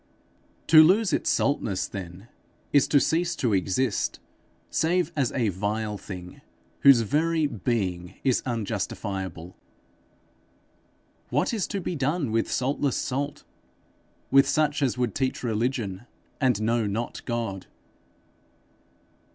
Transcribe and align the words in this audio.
To 0.65 0.81
lose 0.81 1.13
its 1.13 1.29
saltness, 1.29 1.85
then, 1.87 2.27
is 2.73 2.87
to 2.87 2.99
cease 2.99 3.35
to 3.35 3.53
exist, 3.53 4.19
save 4.71 5.11
as 5.15 5.31
a 5.33 5.49
vile 5.49 5.95
thing 5.99 6.41
whose 6.79 7.01
very 7.01 7.45
being 7.45 8.15
is 8.23 8.41
unjustifiable. 8.43 9.55
What 11.29 11.53
is 11.53 11.67
to 11.67 11.79
be 11.81 11.95
done 11.95 12.31
with 12.31 12.49
saltless 12.51 12.97
salt! 12.97 13.43
with 14.31 14.49
such 14.49 14.81
as 14.81 14.97
would 14.97 15.13
teach 15.13 15.43
religion, 15.43 16.07
and 16.39 16.59
know 16.63 16.87
not 16.87 17.23
God! 17.25 17.67